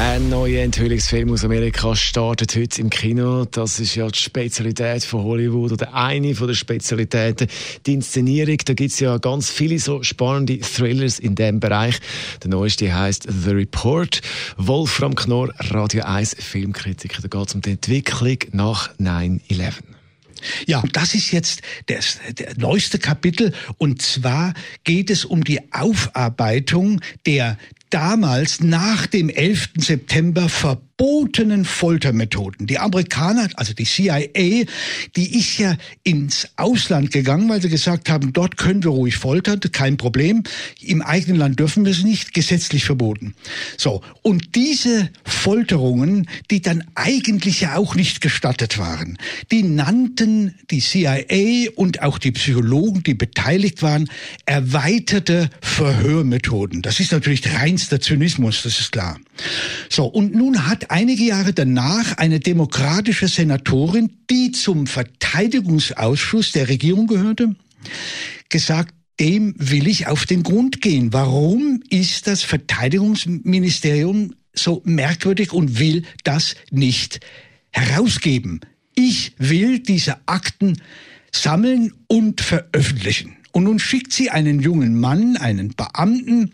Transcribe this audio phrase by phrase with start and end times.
[0.00, 3.44] Ein neuer Enthüllungsfilm aus Amerika startet heute im Kino.
[3.44, 7.48] Das ist ja die Spezialität von Hollywood oder eine von der Spezialitäten.
[7.84, 12.00] Die Inszenierung, da gibt es ja ganz viele so spannende Thrillers in dem Bereich.
[12.42, 14.22] Der neueste heißt The Report.
[14.56, 17.20] Wolfram Knorr, Radio 1 Filmkritiker.
[17.20, 19.72] Da geht es um die Entwicklung nach 9-11.
[20.66, 24.54] Ja, das ist jetzt das, der neueste Kapitel und zwar
[24.84, 27.58] geht es um die Aufarbeitung der
[27.90, 29.70] damals nach dem 11.
[29.78, 32.66] September ver verbotenen Foltermethoden.
[32.66, 34.66] Die Amerikaner, also die CIA,
[35.16, 39.60] die ist ja ins Ausland gegangen, weil sie gesagt haben, dort können wir ruhig foltern,
[39.72, 40.42] kein Problem.
[40.78, 43.34] Im eigenen Land dürfen wir es nicht, gesetzlich verboten.
[43.78, 44.02] So.
[44.20, 49.16] Und diese Folterungen, die dann eigentlich ja auch nicht gestattet waren,
[49.50, 54.10] die nannten die CIA und auch die Psychologen, die beteiligt waren,
[54.44, 56.82] erweiterte Verhörmethoden.
[56.82, 57.40] Das ist natürlich
[57.80, 59.18] reinster Zynismus, das ist klar.
[59.88, 60.04] So.
[60.04, 67.56] Und nun hat einige Jahre danach eine demokratische Senatorin, die zum Verteidigungsausschuss der Regierung gehörte,
[68.48, 71.12] gesagt, dem will ich auf den Grund gehen.
[71.12, 77.20] Warum ist das Verteidigungsministerium so merkwürdig und will das nicht
[77.70, 78.60] herausgeben?
[78.94, 80.80] Ich will diese Akten
[81.32, 83.36] sammeln und veröffentlichen.
[83.52, 86.52] Und nun schickt sie einen jungen Mann, einen Beamten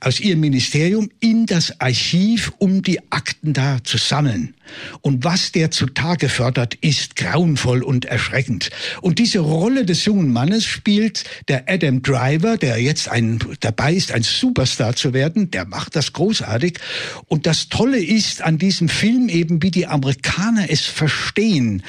[0.00, 4.54] aus ihrem Ministerium in das Archiv, um die Akten da zu sammeln.
[5.00, 8.70] Und was der zutage fördert, ist grauenvoll und erschreckend.
[9.00, 14.12] Und diese Rolle des jungen Mannes spielt der Adam Driver, der jetzt ein, dabei ist,
[14.12, 15.50] ein Superstar zu werden.
[15.50, 16.78] Der macht das großartig.
[17.26, 21.82] Und das Tolle ist an diesem Film eben, wie die Amerikaner es verstehen.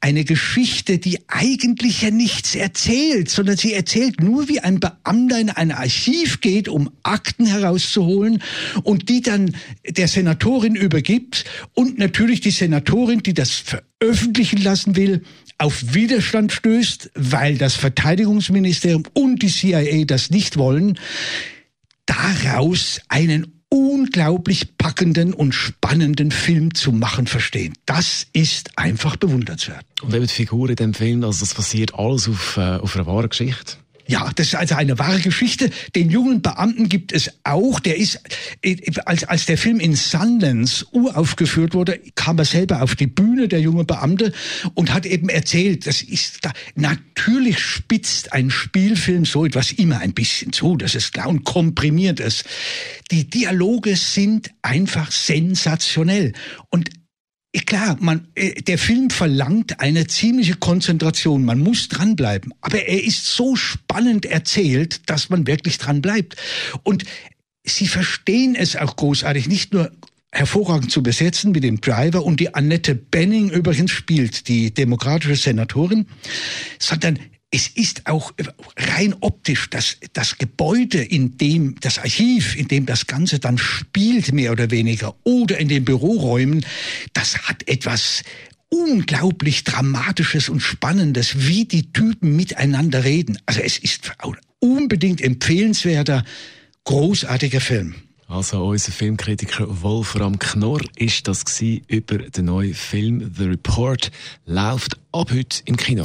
[0.00, 5.50] Eine Geschichte, die eigentlich ja nichts erzählt, sondern sie erzählt nur, wie ein Beamter in
[5.50, 8.42] ein Archiv geht, um Akten herauszuholen
[8.82, 9.54] und die dann
[9.88, 11.44] der Senatorin übergibt
[11.74, 15.24] und natürlich natürlich die Senatorin, die das veröffentlichen lassen will,
[15.58, 20.98] auf Widerstand stößt, weil das Verteidigungsministerium und die CIA das nicht wollen,
[22.06, 27.74] daraus einen unglaublich packenden und spannenden Film zu machen verstehen.
[27.84, 29.84] Das ist einfach bewundernswert.
[30.00, 33.04] Und eben die Figur in dem Film, also das basiert alles auf, äh, auf einer
[33.04, 33.76] wahren Geschichte.
[34.06, 35.70] Ja, das ist also eine wahre Geschichte.
[35.94, 37.80] Den jungen Beamten gibt es auch.
[37.80, 38.20] Der ist,
[39.06, 43.60] als, als der Film in Sundance uraufgeführt wurde, kam er selber auf die Bühne, der
[43.60, 44.32] junge Beamte,
[44.74, 50.12] und hat eben erzählt, das ist da, natürlich spitzt ein Spielfilm so etwas immer ein
[50.12, 52.44] bisschen zu, das ist klar und komprimiert es.
[53.10, 56.32] Die Dialoge sind einfach sensationell.
[56.68, 56.90] Und
[57.66, 61.44] Klar, man, äh, der Film verlangt eine ziemliche Konzentration.
[61.44, 62.52] Man muss dranbleiben.
[62.60, 66.36] Aber er ist so spannend erzählt, dass man wirklich dran bleibt.
[66.82, 67.04] Und
[67.64, 69.92] sie verstehen es auch großartig, nicht nur
[70.32, 76.06] hervorragend zu besetzen mit dem Driver und die Annette Benning übrigens spielt die demokratische Senatorin,
[76.80, 77.20] sondern
[77.54, 78.32] es ist auch
[78.76, 84.32] rein optisch das, das Gebäude, in dem das Archiv, in dem das Ganze dann spielt,
[84.32, 86.66] mehr oder weniger, oder in den Büroräumen,
[87.12, 88.24] das hat etwas
[88.70, 93.38] unglaublich Dramatisches und Spannendes, wie die Typen miteinander reden.
[93.46, 94.10] Also es ist
[94.58, 96.24] unbedingt empfehlenswerter,
[96.82, 97.94] großartiger Film.
[98.26, 104.10] Also unser Filmkritiker Wolfram Knorr ist das über den neuen Film The Report,
[104.44, 106.04] läuft ab heute im Kino.